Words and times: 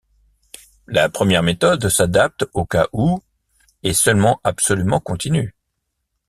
La 0.87 1.09
première 1.09 1.43
méthode 1.43 1.87
s'adapte 1.87 2.47
au 2.55 2.65
cas 2.65 2.87
où 2.91 3.21
est 3.83 3.93
seulement 3.93 4.41
absolument 4.43 4.99
continue. 4.99 5.53